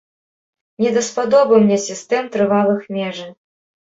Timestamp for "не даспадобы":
0.85-1.55